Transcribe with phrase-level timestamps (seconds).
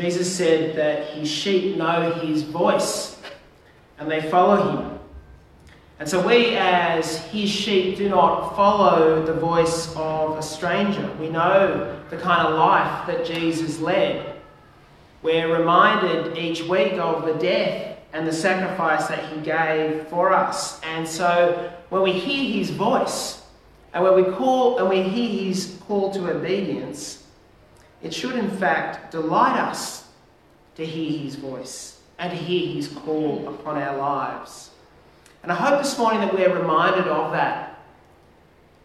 [0.00, 3.20] Jesus said that his sheep know his voice
[3.98, 4.98] and they follow him.
[5.98, 11.06] And so we, as his sheep, do not follow the voice of a stranger.
[11.20, 14.36] We know the kind of life that Jesus led.
[15.22, 20.80] We're reminded each week of the death and the sacrifice that he gave for us.
[20.82, 23.42] And so when we hear his voice
[23.92, 27.26] and when we call and we hear his call to obedience,
[28.02, 30.08] it should in fact delight us
[30.76, 34.70] to hear his voice and to hear his call upon our lives.
[35.42, 37.80] And I hope this morning that we're reminded of that.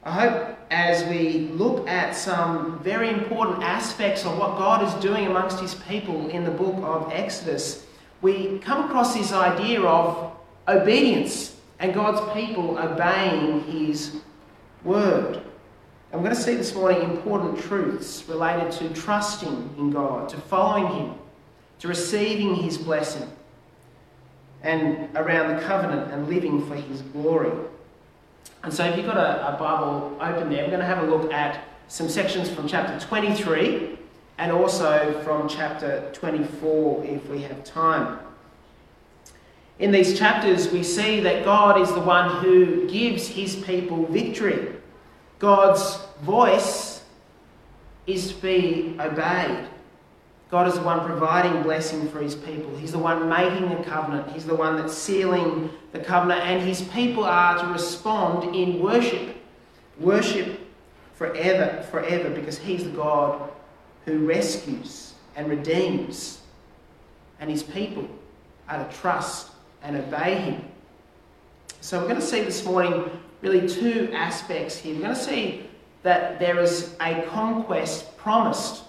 [0.03, 5.25] I hope as we look at some very important aspects of what God is doing
[5.25, 7.85] amongst his people in the book of Exodus,
[8.21, 10.31] we come across this idea of
[10.67, 14.17] obedience and God's people obeying his
[14.83, 15.41] word.
[16.15, 20.87] We're going to see this morning important truths related to trusting in God, to following
[20.87, 21.15] him,
[21.79, 23.29] to receiving his blessing
[24.63, 27.51] and around the covenant and living for his glory.
[28.63, 31.07] And so, if you've got a, a Bible open there, we're going to have a
[31.07, 33.99] look at some sections from chapter 23
[34.37, 38.19] and also from chapter 24 if we have time.
[39.79, 44.75] In these chapters, we see that God is the one who gives his people victory.
[45.45, 47.03] God's voice
[48.07, 49.67] is to be obeyed.
[50.49, 52.75] God is the one providing blessing for his people.
[52.77, 54.31] He's the one making the covenant.
[54.31, 56.41] He's the one that's sealing the covenant.
[56.41, 59.37] And his people are to respond in worship.
[59.99, 60.61] Worship
[61.13, 63.47] forever, forever, because he's the God
[64.05, 66.41] who rescues and redeems.
[67.39, 68.09] And his people
[68.67, 69.51] are to trust
[69.83, 70.65] and obey him.
[71.81, 73.11] So we're going to see this morning
[73.45, 74.95] really two aspects here.
[74.95, 75.69] We're going to see
[76.03, 78.83] that there is a conquest promised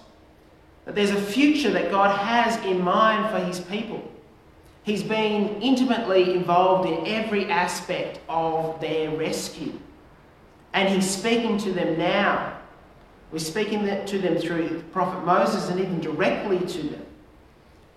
[0.85, 4.09] that there's a future that God has in mind for his people.
[4.83, 9.73] He's been intimately involved in every aspect of their rescue.
[10.73, 12.57] And he's speaking to them now.
[13.31, 17.05] We're speaking to them through prophet Moses and even directly to them.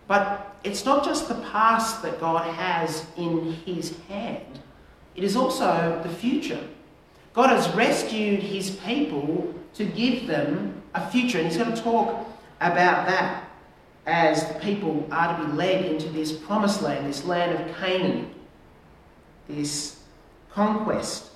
[0.08, 4.59] But it's not just the past that God has in his hand,
[5.14, 6.60] it is also the future.
[7.32, 11.38] God has rescued his people to give them a future.
[11.38, 12.26] And he's going to talk
[12.60, 13.44] about that
[14.06, 18.34] as the people are to be led into this promised land, this land of Canaan,
[19.48, 20.00] this
[20.50, 21.30] conquest,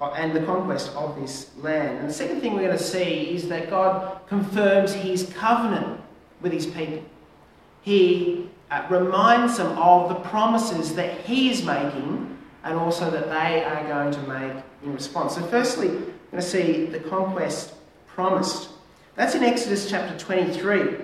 [0.00, 1.98] uh, and the conquest of this land.
[1.98, 6.00] And the second thing we're going to see is that God confirms his covenant
[6.40, 7.02] with his people.
[7.82, 12.25] He uh, reminds them of the promises that he is making
[12.66, 15.36] and also that they are going to make in response.
[15.36, 17.74] So, firstly, we're going to see the conquest
[18.08, 18.70] promised.
[19.14, 20.96] That's in Exodus chapter 23.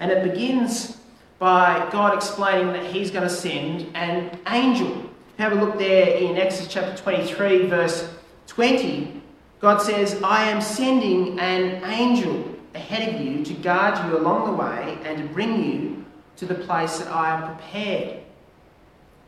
[0.00, 0.98] And it begins
[1.38, 5.08] by God explaining that He's going to send an angel.
[5.38, 8.12] Have a look there in Exodus chapter 23, verse
[8.48, 9.22] 20.
[9.60, 14.56] God says, I am sending an angel ahead of you to guard you along the
[14.56, 16.04] way and to bring you
[16.36, 18.22] to the place that I have prepared.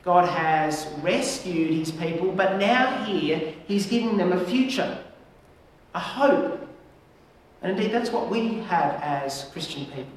[0.05, 4.99] God has rescued his people, but now here he's giving them a future,
[5.95, 6.63] a hope,
[7.63, 10.11] and indeed, that's what we have as Christian people.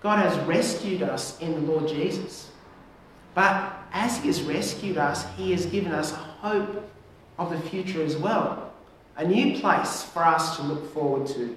[0.00, 2.50] God has rescued us in the Lord Jesus.
[3.34, 6.88] But as He has rescued us, He has given us a hope
[7.38, 8.72] of the future as well.
[9.16, 11.56] A new place for us to look forward to.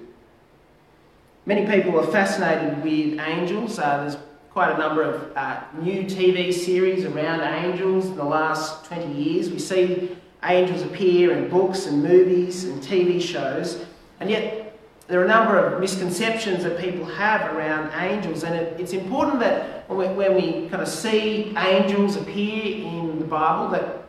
[1.46, 3.78] Many people are fascinated with angels.
[3.78, 4.16] Uh, there's
[4.52, 9.50] quite a number of uh, new TV series around angels in the last 20 years.
[9.50, 13.84] We see angels appear in books and movies and TV shows.
[14.20, 18.78] And yet, there are a number of misconceptions that people have around angels, and it,
[18.78, 23.70] it's important that when we, when we kind of see angels appear in the Bible,
[23.70, 24.04] that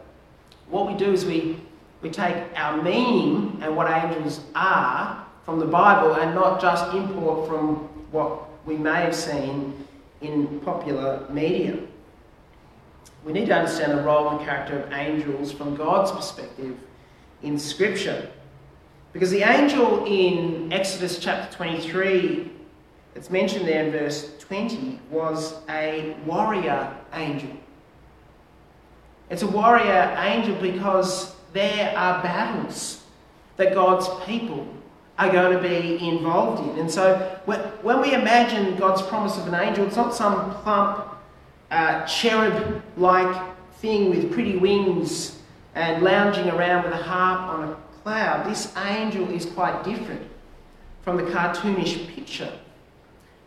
[0.70, 1.58] what we do is we,
[2.02, 7.48] we take our meaning and what angels are from the Bible and not just import
[7.48, 7.76] from
[8.12, 9.74] what we may have seen
[10.22, 11.80] in popular media.
[13.24, 16.78] We need to understand the role and character of angels from God's perspective
[17.44, 18.30] in Scripture.
[19.12, 22.52] Because the angel in Exodus chapter 23,
[23.16, 27.52] it's mentioned there in verse 20, was a warrior angel.
[29.30, 33.04] It's a warrior angel because there are battles
[33.58, 34.68] that God's people
[35.20, 36.80] are going to be involved in.
[36.80, 41.06] And so when we imagine God's promise of an angel, it's not some plump,
[41.70, 45.40] uh, cherub like thing with pretty wings
[45.76, 50.22] and lounging around with a harp on a cloud, this angel is quite different
[51.02, 52.52] from the cartoonish picture.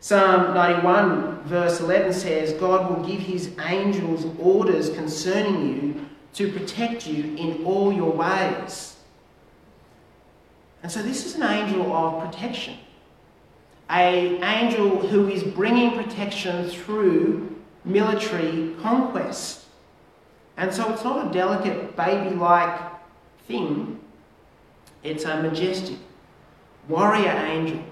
[0.00, 7.06] Psalm 91, verse 11 says, God will give his angels orders concerning you to protect
[7.06, 8.91] you in all your ways.
[10.82, 12.76] And so, this is an angel of protection.
[13.90, 19.66] A angel who is bringing protection through military conquest.
[20.56, 22.80] And so, it's not a delicate, baby like
[23.46, 24.00] thing,
[25.02, 25.98] it's a majestic
[26.88, 27.82] warrior angel.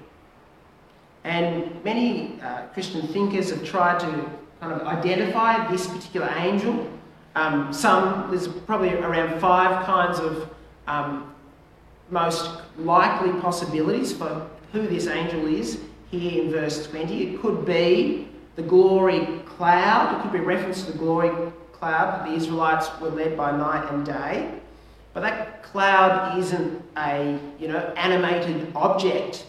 [1.25, 6.89] And many uh, Christian thinkers have tried to kind of identify this particular angel.
[7.35, 10.51] Um, some, there's probably around five kinds of
[10.87, 11.35] um,
[12.11, 15.81] most likely possibilities for who this angel is
[16.11, 17.23] here in verse 20.
[17.23, 21.31] It could be the glory cloud, it could be a reference to the glory
[21.73, 24.53] cloud that the Israelites were led by night and day.
[25.13, 29.47] But that cloud isn't a you know animated object.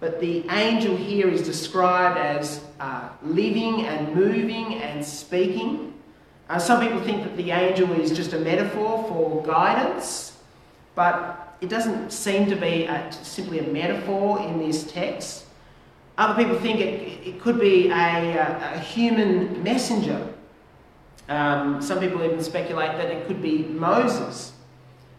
[0.00, 5.92] But the angel here is described as uh, living and moving and speaking.
[6.48, 10.38] Uh, some people think that the angel is just a metaphor for guidance,
[10.94, 15.44] but it doesn't seem to be a, simply a metaphor in this text.
[16.16, 20.34] Other people think it, it could be a, a human messenger.
[21.28, 24.52] Um, some people even speculate that it could be Moses.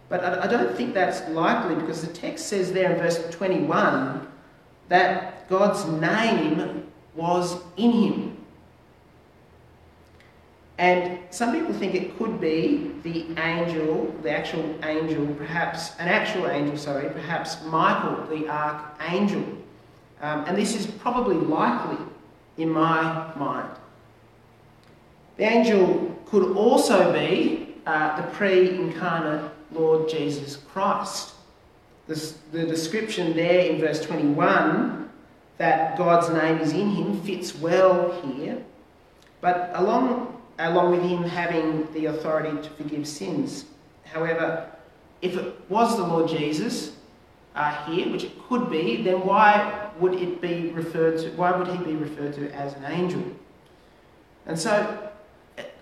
[0.09, 4.27] But I, I don't think that's likely because the text says there in verse 21
[4.89, 8.38] that God's name was in him.
[10.79, 16.47] And some people think it could be the angel, the actual angel, perhaps an actual
[16.47, 19.43] angel, sorry, perhaps Michael, the archangel.
[20.21, 21.97] Um, and this is probably likely
[22.57, 23.69] in my mind.
[25.35, 31.33] The angel could also be uh, the pre incarnate Lord Jesus Christ.
[32.07, 35.09] The, the description there in verse 21
[35.57, 38.63] that God's name is in him fits well here.
[39.41, 43.65] But along along with him having the authority to forgive sins.
[44.03, 44.69] However,
[45.21, 46.91] if it was the Lord Jesus
[47.55, 51.29] uh, here, which it could be, then why would it be referred to?
[51.31, 53.23] Why would he be referred to as an angel?
[54.45, 55.09] And so,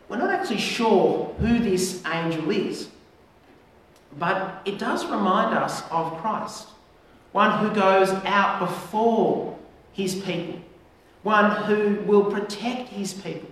[0.10, 2.90] we're not actually sure who this angel is,
[4.18, 6.68] but it does remind us of Christ,
[7.32, 9.58] one who goes out before
[9.92, 10.60] his people,
[11.24, 13.47] one who will protect his people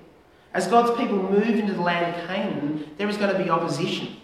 [0.56, 4.16] as God's people move into the land of Canaan, there is going to be opposition.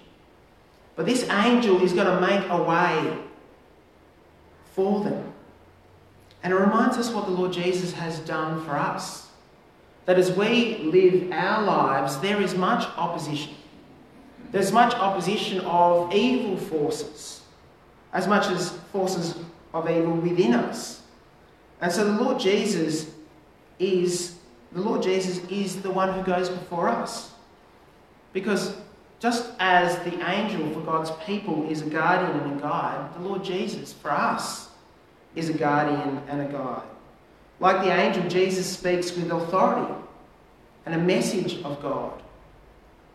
[0.96, 3.18] But this angel is going to make a way
[4.74, 5.34] for them.
[6.42, 9.28] And it reminds us what the Lord Jesus has done for us.
[10.06, 13.54] That as we live our lives, there is much opposition.
[14.54, 17.42] There's much opposition of evil forces,
[18.14, 19.36] as much as forces
[19.74, 21.02] of evil within us.
[21.82, 23.12] And so the Lord Jesus
[23.80, 24.36] is
[24.72, 27.32] the Lord Jesus is the one who goes before us.
[28.34, 28.76] Because
[29.20, 33.44] just as the angel for God's people is a guardian and a guide, the Lord
[33.44, 34.70] Jesus for us
[35.36, 36.84] is a guardian and a guide.
[37.60, 39.94] Like the angel, Jesus speaks with authority
[40.86, 42.22] and a message of God.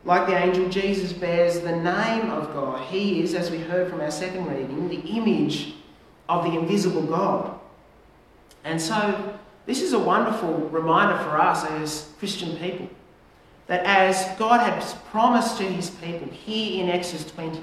[0.04, 2.80] Like the angel, Jesus bears the name of God.
[2.86, 5.74] He is, as we heard from our second reading, the image
[6.28, 7.58] of the invisible God.
[8.62, 9.36] And so
[9.66, 12.88] this is a wonderful reminder for us as Christian people
[13.66, 14.80] that as God had
[15.10, 17.60] promised to his people here in Exodus 20,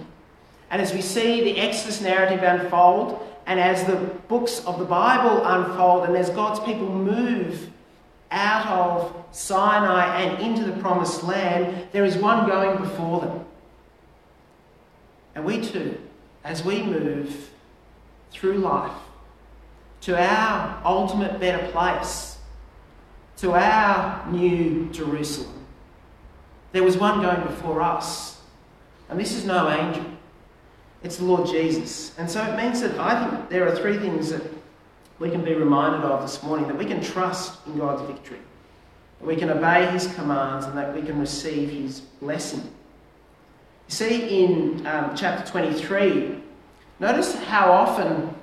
[0.70, 3.96] and as we see the Exodus narrative unfold, and as the
[4.28, 7.70] books of the Bible unfold, and as God's people move
[8.32, 13.46] out of Sinai and into the promised land, there is one going before them.
[15.36, 15.98] And we too,
[16.44, 17.50] as we move
[18.32, 18.92] through life,
[20.04, 22.38] to our ultimate better place,
[23.38, 25.66] to our new Jerusalem.
[26.74, 28.42] There was one going before us,
[29.10, 30.06] and this is no angel.
[31.04, 32.18] It's the Lord Jesus.
[32.18, 34.42] And so it means that I think there are three things that
[35.20, 38.40] we can be reminded of this morning that we can trust in God's victory,
[39.20, 42.62] that we can obey His commands, and that we can receive His blessing.
[42.62, 46.42] You see, in um, chapter 23,
[47.00, 48.36] notice how often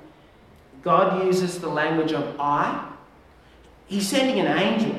[0.81, 2.89] God uses the language of I.
[3.87, 4.95] He's sending an angel.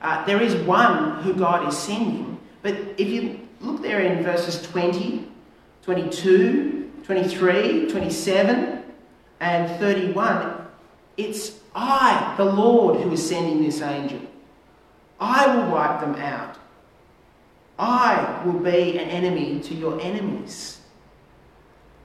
[0.00, 2.38] Uh, there is one who God is sending.
[2.62, 5.28] But if you look there in verses 20,
[5.82, 8.82] 22, 23, 27,
[9.40, 10.66] and 31,
[11.16, 14.20] it's I, the Lord, who is sending this angel.
[15.18, 16.56] I will wipe them out.
[17.78, 20.79] I will be an enemy to your enemies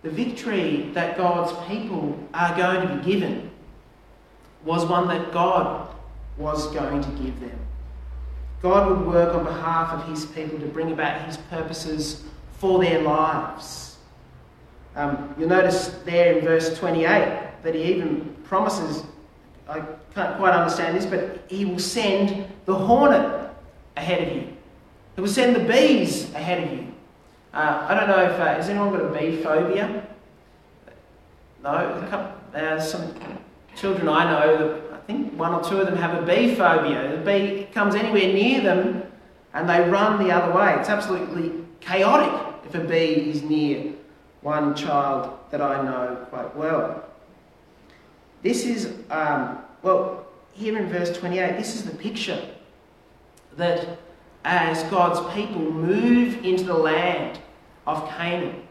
[0.05, 3.49] the victory that God's people are going to be given
[4.63, 5.95] was one that God
[6.37, 7.59] was going to give them.
[8.61, 12.23] God would work on behalf of his people to bring about his purposes
[12.59, 13.97] for their lives.
[14.95, 19.03] Um, you'll notice there in verse 28 that he even promises,
[19.67, 19.79] I
[20.13, 23.49] can't quite understand this, but he will send the hornet
[23.97, 24.55] ahead of you.
[25.15, 26.94] He will send the bees ahead of you.
[27.55, 30.05] Uh, I don't know if, uh, has anyone got a bee phobia?
[31.63, 32.33] No?
[32.51, 33.13] There's some
[33.77, 37.15] children I know that I think one or two of them have a bee phobia.
[37.15, 39.03] The bee comes anywhere near them
[39.53, 40.75] and they run the other way.
[40.77, 43.93] It's absolutely chaotic if a bee is near
[44.41, 47.05] one child that I know quite well.
[48.43, 52.45] This is, um, well, here in verse 28, this is the picture
[53.55, 53.97] that
[54.45, 57.39] as God's people move into the land
[57.87, 58.61] of Canaan,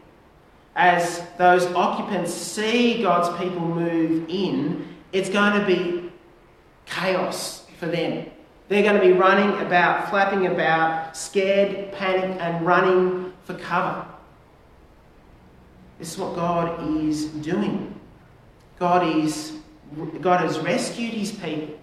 [0.75, 6.11] as those occupants see God's people move in, it's going to be
[6.85, 8.29] chaos for them.
[8.67, 14.07] They're going to be running about, flapping about, scared, panicked, and running for cover.
[15.99, 17.99] This is what God is doing.
[18.79, 19.53] God is
[20.19, 21.75] God has rescued his people,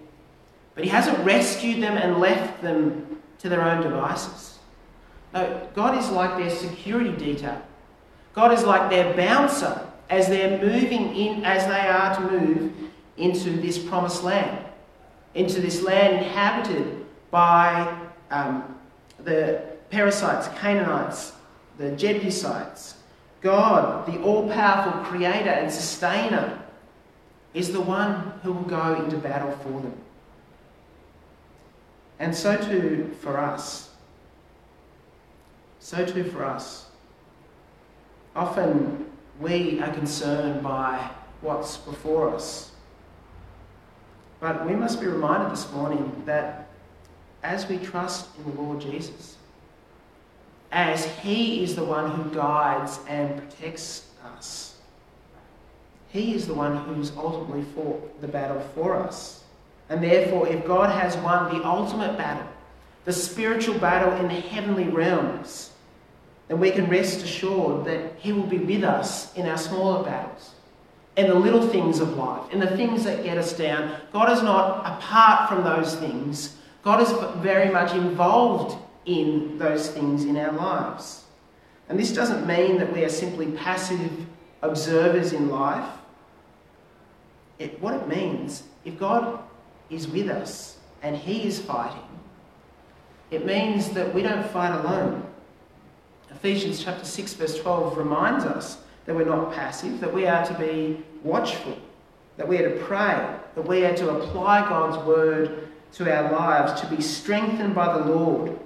[0.75, 4.57] but he hasn't rescued them and left them to their own devices.
[5.33, 7.61] No, God is like their security detail.
[8.33, 12.73] God is like their bouncer as they're moving in, as they are to move
[13.17, 14.65] into this promised land,
[15.35, 17.95] into this land inhabited by
[18.31, 18.79] um,
[19.19, 21.33] the Perizzites, Canaanites,
[21.77, 22.95] the Jebusites.
[23.41, 26.59] God, the all powerful creator and sustainer,
[27.53, 29.93] is the one who will go into battle for them.
[32.23, 33.89] And so too for us.
[35.81, 36.85] So too for us.
[38.33, 39.11] Often
[39.41, 41.11] we are concerned by
[41.41, 42.71] what's before us.
[44.39, 46.69] But we must be reminded this morning that
[47.43, 49.35] as we trust in the Lord Jesus,
[50.71, 54.77] as He is the one who guides and protects us,
[56.07, 59.42] He is the one who's ultimately fought the battle for us.
[59.89, 62.47] And therefore, if God has won the ultimate battle,
[63.05, 65.71] the spiritual battle in the heavenly realms,
[66.47, 70.51] then we can rest assured that He will be with us in our smaller battles
[71.15, 73.95] and the little things of life and the things that get us down.
[74.11, 77.11] God is not apart from those things, God is
[77.41, 81.23] very much involved in those things in our lives.
[81.89, 84.11] And this doesn't mean that we are simply passive
[84.61, 85.89] observers in life.
[87.59, 89.39] It, what it means, if God
[89.95, 92.01] is with us and He is fighting,
[93.31, 95.25] it means that we don't fight alone.
[96.29, 100.53] Ephesians chapter 6, verse 12 reminds us that we're not passive, that we are to
[100.55, 101.77] be watchful,
[102.37, 106.79] that we are to pray, that we are to apply God's word to our lives,
[106.81, 108.57] to be strengthened by the Lord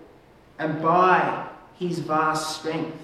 [0.59, 2.97] and by his vast strength.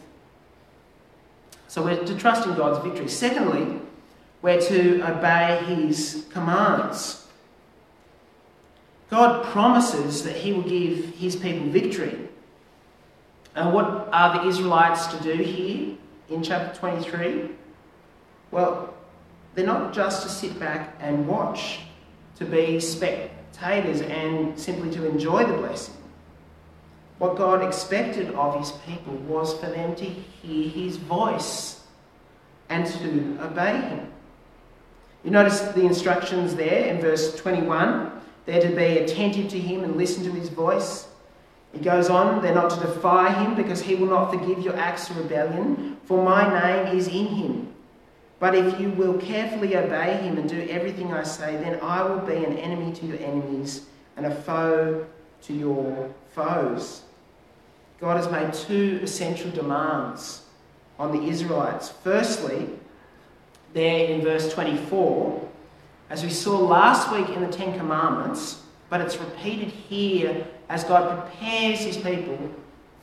[1.67, 3.07] So we're to trust in God's victory.
[3.07, 3.79] Secondly,
[4.41, 7.22] we're to obey his commands.
[9.13, 12.17] God promises that he will give his people victory.
[13.53, 15.97] And what are the Israelites to do here?
[16.29, 17.49] in chapter 23?
[18.49, 18.91] Well,
[19.53, 21.81] they're not just to sit back and watch,
[22.37, 25.93] to be spectators and simply to enjoy the blessing.
[27.19, 31.83] What God expected of his people was for them to hear his voice
[32.69, 34.11] and to obey him.
[35.23, 39.95] You notice the instructions there in verse 21 they're to be attentive to him and
[39.95, 41.07] listen to his voice.
[41.71, 45.09] He goes on, they're not to defy him because he will not forgive your acts
[45.09, 47.73] of rebellion, for my name is in him.
[48.39, 52.19] But if you will carefully obey him and do everything I say, then I will
[52.19, 53.85] be an enemy to your enemies
[54.17, 55.05] and a foe
[55.43, 57.03] to your foes.
[57.99, 60.43] God has made two essential demands
[60.99, 61.89] on the Israelites.
[62.03, 62.69] Firstly,
[63.73, 65.42] there in verse 24,
[66.13, 71.19] as we saw last week in the Ten Commandments, but it's repeated here as God
[71.19, 72.37] prepares his people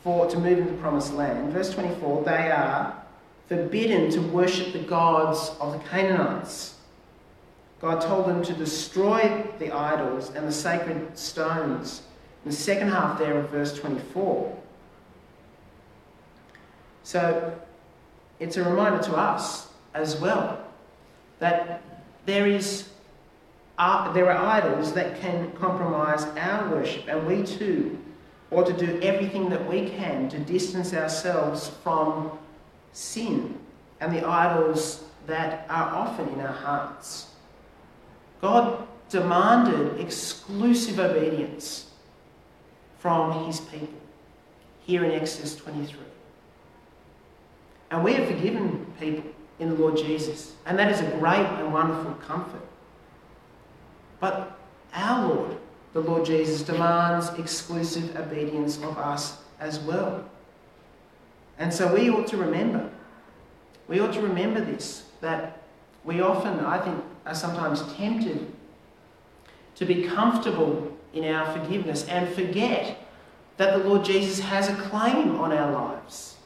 [0.05, 1.53] for to move into the promised land.
[1.53, 3.03] Verse 24, they are
[3.49, 6.77] forbidden to worship the gods of the Canaanites.
[7.81, 12.03] God told them to destroy the idols and the sacred stones.
[12.45, 14.57] In the second half there of verse 24.
[17.03, 17.61] So
[18.39, 20.65] it's a reminder to us as well
[21.41, 21.83] that
[22.25, 22.90] there is
[24.13, 27.99] there are idols that can compromise our worship, and we too
[28.51, 32.31] ought to do everything that we can to distance ourselves from
[32.93, 33.59] sin
[34.01, 37.29] and the idols that are often in our hearts.
[38.41, 41.91] God demanded exclusive obedience
[42.99, 44.01] from his people
[44.81, 45.99] here in Exodus 23.
[47.91, 51.73] And we are forgiven people in the Lord Jesus, and that is a great and
[51.73, 52.67] wonderful comfort.
[54.21, 54.59] But
[54.95, 55.57] our Lord,
[55.93, 60.25] the Lord Jesus, demands exclusive obedience of us as well.
[61.59, 62.89] And so we ought to remember,
[63.89, 65.63] we ought to remember this, that
[66.05, 68.51] we often, I think, are sometimes tempted
[69.75, 72.99] to be comfortable in our forgiveness and forget
[73.57, 76.37] that the Lord Jesus has a claim on our lives.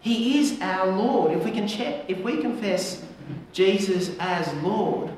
[0.00, 1.32] He is our Lord.
[1.32, 3.02] If we can check, if we confess
[3.52, 5.10] Jesus as Lord,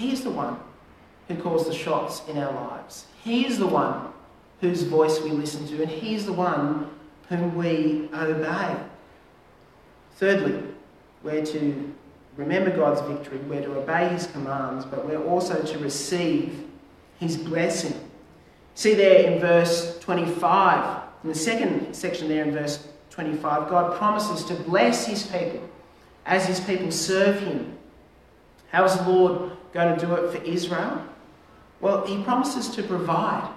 [0.00, 0.58] He is the one
[1.28, 3.04] who calls the shots in our lives.
[3.22, 4.08] He is the one
[4.62, 6.90] whose voice we listen to, and He is the one
[7.28, 8.76] whom we obey.
[10.12, 10.62] Thirdly,
[11.22, 11.94] we're to
[12.38, 16.64] remember God's victory, we're to obey His commands, but we're also to receive
[17.18, 18.10] His blessing.
[18.76, 24.46] See there in verse 25, in the second section there in verse 25, God promises
[24.46, 25.68] to bless His people
[26.24, 27.76] as His people serve Him.
[28.70, 31.04] How is the Lord going to do it for Israel?
[31.80, 33.48] Well, He promises to provide.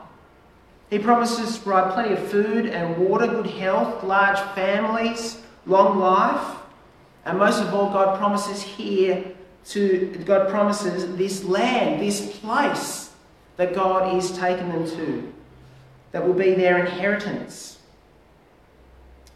[0.89, 6.58] He promises to provide plenty of food and water, good health, large families, long life.
[7.25, 9.24] And most of all, God promises here
[9.70, 13.12] to, God promises this land, this place
[13.58, 15.34] that God is taking them to,
[16.12, 17.79] that will be their inheritance.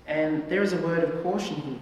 [0.05, 1.79] And there is a word of caution here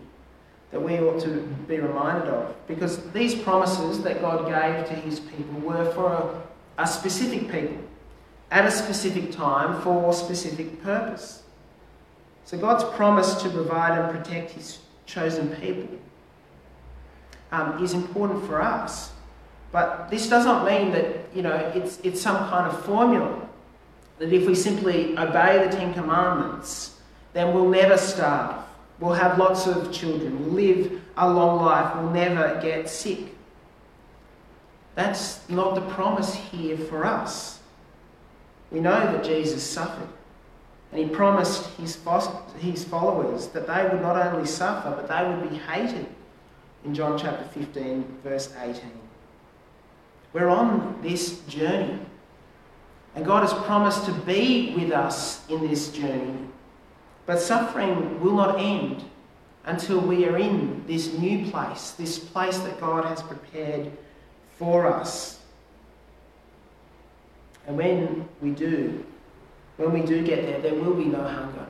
[0.75, 1.29] that we ought to
[1.69, 6.83] be reminded of because these promises that God gave to his people were for a,
[6.83, 7.77] a specific people
[8.51, 11.43] at a specific time for a specific purpose.
[12.43, 15.97] So God's promise to provide and protect his chosen people
[17.53, 19.13] um, is important for us.
[19.71, 23.47] But this does not mean that, you know, it's, it's some kind of formula.
[24.19, 26.99] That if we simply obey the Ten Commandments,
[27.31, 28.65] then we'll never starve.
[28.99, 30.39] We'll have lots of children.
[30.39, 31.95] We'll live a long life.
[31.95, 33.35] We'll never get sick.
[34.95, 37.59] That's not the promise here for us.
[38.71, 40.07] We know that Jesus suffered.
[40.91, 45.57] And he promised his, followers that they would not only suffer, but they would be
[45.57, 46.05] hated
[46.85, 48.81] in John chapter 15, verse 18.
[50.31, 51.99] We're on this journey.
[53.15, 56.37] And God has promised to be with us in this journey.
[57.25, 59.03] But suffering will not end
[59.65, 63.91] until we are in this new place, this place that God has prepared
[64.57, 65.39] for us.
[67.67, 69.03] And when we do,
[69.77, 71.65] when we do get there, there will be no hunger.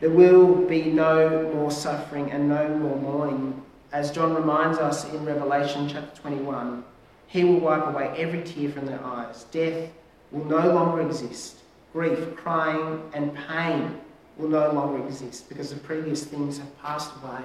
[0.00, 3.62] There will be no more suffering and no more mourning.
[3.92, 6.84] As John reminds us in Revelation chapter 21,
[7.26, 9.44] he will wipe away every tear from their eyes.
[9.50, 9.90] Death
[10.32, 11.58] will no longer exist.
[11.92, 14.00] Grief, crying, and pain
[14.36, 17.44] will no longer exist because the previous things have passed away.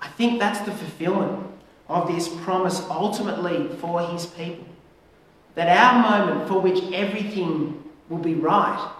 [0.00, 1.46] I think that's the fulfillment
[1.88, 4.66] of this promise ultimately for his people.
[5.54, 8.92] That our moment for which everything will be right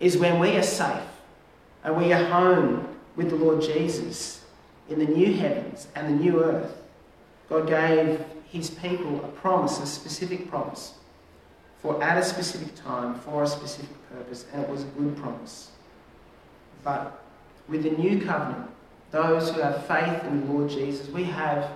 [0.00, 1.02] is when we are safe
[1.84, 4.44] and we are home with the Lord Jesus
[4.88, 6.72] in the new heavens and the new earth.
[7.48, 10.94] God gave his people a promise, a specific promise,
[11.78, 15.70] for at a specific time, for a specific purpose, and it was a good promise.
[16.86, 17.20] But
[17.66, 18.70] with the new covenant,
[19.10, 21.68] those who have faith in the Lord Jesus, we have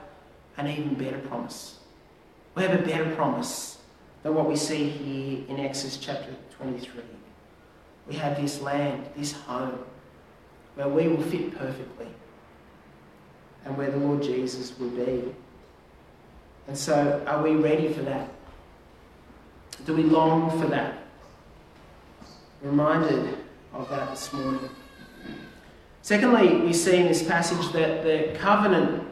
[0.56, 1.80] an even better promise.
[2.54, 3.78] We have a better promise
[4.22, 7.02] than what we see here in Exodus chapter 23.
[8.06, 9.80] We have this land, this home,
[10.76, 12.06] where we will fit perfectly
[13.64, 15.34] and where the Lord Jesus will be.
[16.68, 18.28] And so, are we ready for that?
[19.84, 20.98] Do we long for that?
[22.62, 23.38] Reminded
[23.72, 24.70] of that this morning.
[26.10, 29.06] Secondly, we see in this passage that the covenant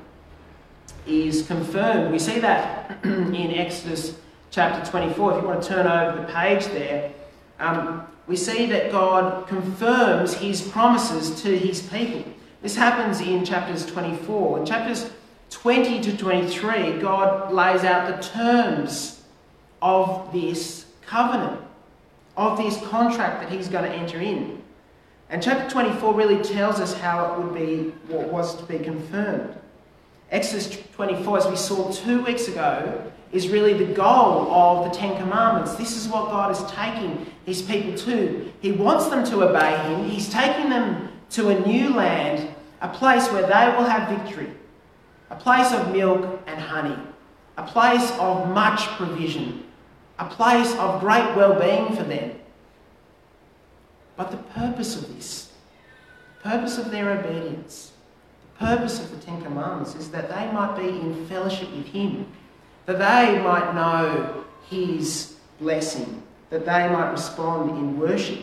[1.07, 2.11] is confirmed.
[2.11, 4.19] We see that in Exodus
[4.51, 5.37] chapter 24.
[5.37, 7.13] If you want to turn over the page there,
[7.61, 12.33] um, we see that God confirms his promises to his people.
[12.63, 14.59] This happens in chapters 24.
[14.59, 15.09] In chapters
[15.51, 19.23] 20 to 23, God lays out the terms
[19.81, 21.61] of this covenant,
[22.37, 24.59] of this contract that he's going to enter in.
[25.31, 29.55] And chapter 24 really tells us how it would be, what was to be confirmed.
[30.31, 35.19] Exodus 24, as we saw two weeks ago, is really the goal of the Ten
[35.19, 35.75] Commandments.
[35.75, 38.51] This is what God is taking his people to.
[38.61, 40.09] He wants them to obey him.
[40.09, 42.49] He's taking them to a new land,
[42.81, 44.51] a place where they will have victory,
[45.29, 46.97] a place of milk and honey,
[47.59, 49.65] a place of much provision,
[50.19, 52.38] a place of great well being for them.
[54.19, 55.53] But the purpose of this,
[56.43, 57.93] the purpose of their obedience,
[58.59, 62.27] the purpose of the Ten Commandments is that they might be in fellowship with Him,
[62.87, 68.43] that they might know His blessing, that they might respond in worship.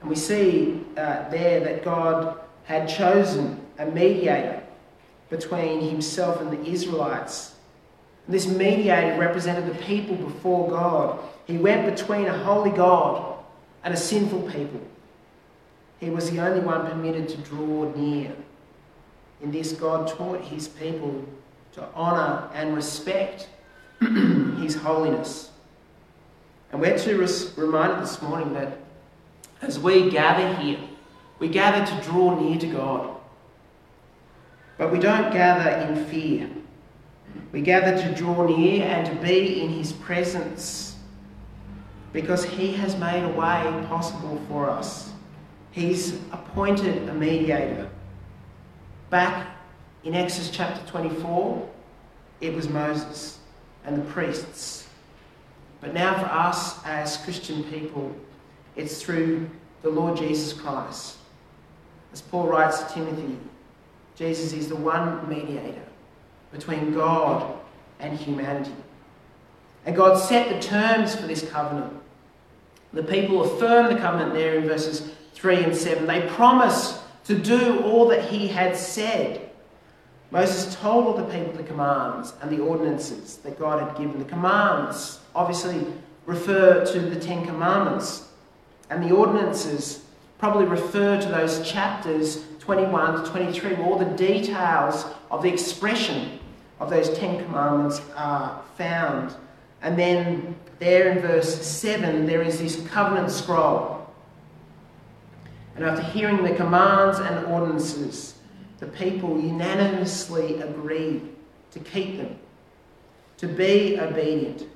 [0.00, 4.62] And we see uh, there that God had chosen a mediator
[5.28, 7.54] between himself and the Israelites.
[8.26, 11.18] And this mediator represented the people before God.
[11.46, 13.33] He went between a holy God
[13.84, 14.80] and a sinful people.
[16.00, 18.34] He was the only one permitted to draw near.
[19.42, 21.24] In this, God taught his people
[21.72, 23.48] to honour and respect
[24.00, 25.50] his holiness.
[26.72, 28.78] And we're to res- reminded this morning that
[29.62, 30.80] as we gather here,
[31.38, 33.16] we gather to draw near to God.
[34.78, 36.48] But we don't gather in fear.
[37.52, 40.93] We gather to draw near and to be in His presence
[42.14, 45.12] because He has made a way possible for us.
[45.72, 47.90] He's appointed a mediator.
[49.10, 49.48] Back
[50.04, 51.68] in Exodus chapter 24,
[52.40, 53.40] it was Moses
[53.84, 54.86] and the priests.
[55.80, 58.14] But now, for us as Christian people,
[58.76, 59.50] it's through
[59.82, 61.16] the Lord Jesus Christ.
[62.12, 63.36] As Paul writes to Timothy,
[64.14, 65.82] Jesus is the one mediator
[66.52, 67.58] between God
[67.98, 68.72] and humanity.
[69.84, 72.02] And God set the terms for this covenant.
[72.94, 76.06] The people affirm the covenant there in verses 3 and 7.
[76.06, 79.50] They promise to do all that he had said.
[80.30, 84.18] Moses told all the people the commands and the ordinances that God had given.
[84.18, 85.86] The commands obviously
[86.26, 88.28] refer to the Ten Commandments,
[88.90, 90.04] and the ordinances
[90.38, 96.38] probably refer to those chapters 21 to 23, where all the details of the expression
[96.80, 99.34] of those Ten Commandments are found.
[99.84, 104.08] And then there in verse 7, there is this covenant scroll.
[105.76, 108.34] And after hearing the commands and ordinances,
[108.80, 111.28] the people unanimously agreed
[111.72, 112.38] to keep them,
[113.36, 114.66] to be obedient.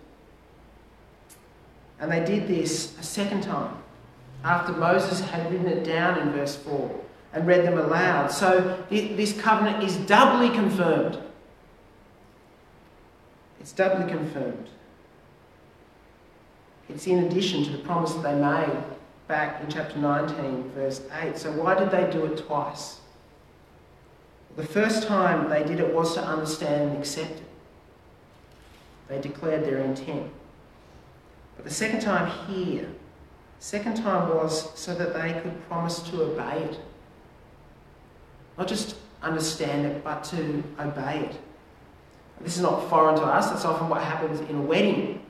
[2.01, 3.77] And they did this a second time
[4.45, 7.01] after Moses had written it down in verse 4
[7.33, 8.31] and read them aloud.
[8.31, 11.19] So this covenant is doubly confirmed.
[13.59, 14.69] It's doubly confirmed.
[16.89, 18.83] It's in addition to the promise that they made
[19.27, 21.37] back in chapter 19, verse 8.
[21.37, 23.01] So, why did they do it twice?
[24.57, 27.43] The first time they did it was to understand and accept it.
[29.09, 30.31] They declared their intent.
[31.57, 32.89] But the second time here,
[33.59, 36.81] second time was so that they could promise to obey it.
[38.57, 41.37] Not just understand it, but to obey it.
[42.41, 45.21] This is not foreign to us, that's often what happens in a wedding.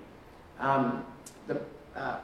[0.61, 1.05] Um,
[1.49, 1.61] the,
[1.97, 2.19] uh,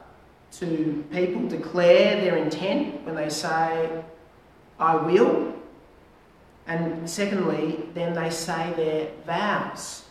[0.53, 3.89] to people declare their intent when they say,
[4.79, 5.53] I will.
[6.67, 10.03] And secondly, then they say their vows.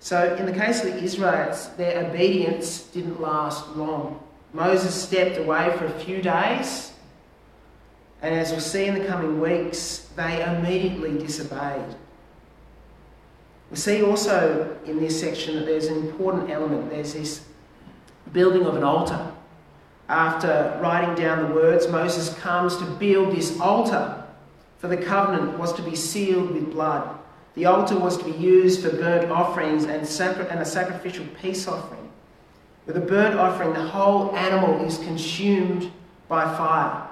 [0.00, 4.20] So, in the case of the Israelites, their obedience didn't last long.
[4.52, 6.92] Moses stepped away for a few days,
[8.20, 11.96] and as we'll see in the coming weeks, they immediately disobeyed.
[13.70, 16.90] We see also in this section that there's an important element.
[16.90, 17.44] There's this
[18.32, 19.32] building of an altar.
[20.08, 24.24] After writing down the words, Moses comes to build this altar,
[24.78, 27.18] for the covenant was to be sealed with blood.
[27.54, 31.68] The altar was to be used for burnt offerings and, sacri- and a sacrificial peace
[31.68, 32.10] offering.
[32.86, 35.90] With a burnt offering, the whole animal is consumed
[36.28, 37.06] by fire.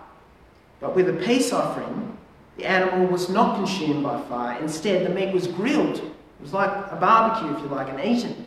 [0.81, 2.17] But with a peace offering,
[2.57, 4.59] the animal was not consumed by fire.
[4.61, 5.99] Instead, the meat was grilled.
[5.99, 8.47] It was like a barbecue, if you like, and eaten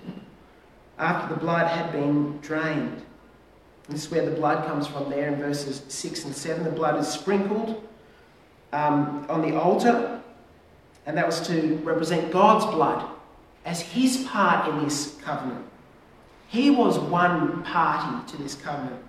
[0.98, 3.02] after the blood had been drained.
[3.90, 6.64] This is where the blood comes from there in verses 6 and 7.
[6.64, 7.88] The blood is sprinkled
[8.72, 10.22] um, on the altar,
[11.06, 13.10] and that was to represent God's blood
[13.66, 15.66] as his part in this covenant.
[16.48, 19.02] He was one party to this covenant.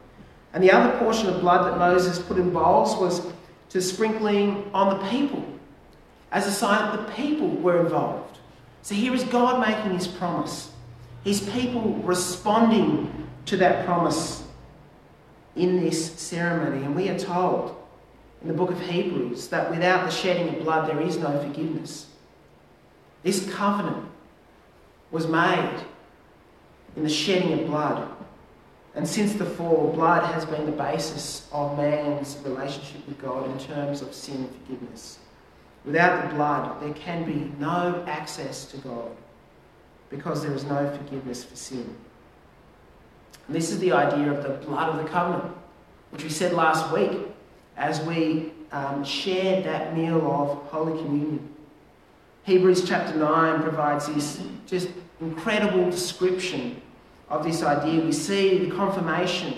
[0.53, 3.33] And the other portion of blood that Moses put in bowls was
[3.71, 5.45] to sprinkling on the people
[6.31, 8.39] as a sign that the people were involved.
[8.83, 10.71] So here is God making his promise,
[11.25, 14.45] his people responding to that promise
[15.57, 16.85] in this ceremony.
[16.85, 17.77] And we are told
[18.43, 22.07] in the book of Hebrews that without the shedding of blood, there is no forgiveness.
[23.23, 24.07] This covenant
[25.11, 25.81] was made
[26.95, 28.11] in the shedding of blood.
[28.95, 33.59] And since the fall, blood has been the basis of man's relationship with God in
[33.59, 35.19] terms of sin and forgiveness.
[35.85, 39.11] Without the blood, there can be no access to God
[40.15, 41.95] because there is no forgiveness for sin.
[43.47, 45.53] And this is the idea of the blood of the covenant,
[46.11, 47.11] which we said last week
[47.77, 51.49] as we um, shared that meal of Holy Communion.
[52.45, 54.89] Hebrews chapter 9 provides this just
[55.21, 56.81] incredible description
[57.29, 58.05] of this idea.
[58.05, 59.55] We see the confirmation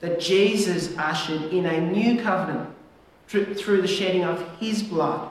[0.00, 2.74] that Jesus ushered in a new covenant
[3.28, 5.30] through the shedding of his blood.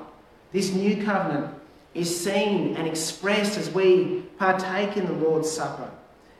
[0.53, 1.53] This new covenant
[1.93, 5.91] is seen and expressed as we partake in the Lord's Supper.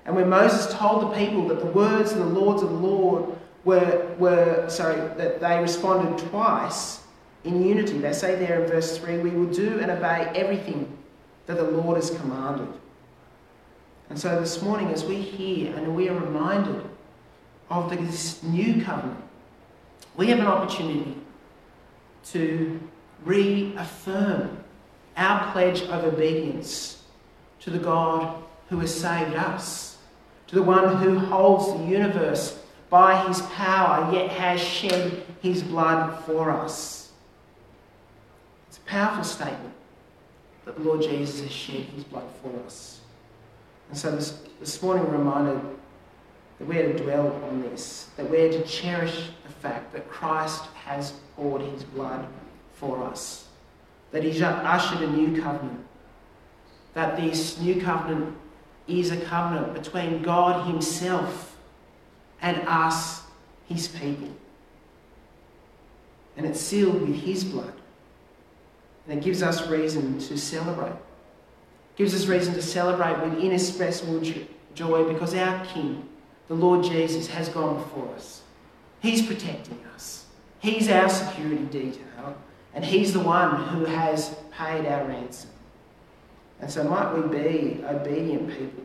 [0.05, 3.38] And when Moses told the people that the words and the Lords of the Lord
[3.65, 7.01] were, were sorry, that they responded twice
[7.43, 7.99] in unity.
[7.99, 10.97] They say there in verse 3, we will do and obey everything
[11.45, 12.67] that the Lord has commanded.
[14.09, 16.83] And so this morning, as we hear and we are reminded
[17.69, 19.21] of this new covenant,
[20.15, 21.15] we have an opportunity
[22.31, 22.79] to
[23.23, 24.63] reaffirm
[25.15, 26.98] our pledge of obedience
[27.62, 29.98] to the God who has saved us,
[30.48, 36.24] to the one who holds the universe by his power, yet has shed his blood
[36.26, 37.12] for us.
[38.67, 39.74] It's a powerful statement
[40.65, 43.02] that the Lord Jesus has shed his blood for us.
[43.89, 45.62] And so this, this morning we're reminded
[46.60, 51.13] that we're to dwell on this, that we're to cherish the fact that Christ has
[51.36, 52.28] poured his blood
[52.74, 53.48] for us,
[54.12, 55.86] that he's ushered a new covenant,
[56.93, 58.36] that this new covenant
[58.88, 61.56] is a covenant between God himself
[62.41, 63.23] and us,
[63.67, 64.30] his people.
[66.38, 67.73] And it's sealed with his blood.
[69.08, 70.93] And it gives us reason to celebrate.
[71.95, 74.21] Gives us reason to celebrate with inexpressible
[74.73, 76.08] joy because our King,
[76.47, 78.41] the Lord Jesus, has gone before us.
[79.02, 80.25] He's protecting us.
[80.60, 82.38] He's our security detail.
[82.73, 85.49] And He's the one who has paid our ransom.
[86.62, 88.84] And so might we be obedient people,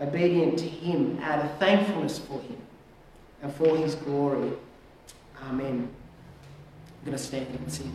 [0.00, 2.56] obedient to Him out of thankfulness for Him
[3.42, 4.52] and for His glory.
[5.42, 5.88] Amen.
[7.00, 7.94] I'm going to stand and sing.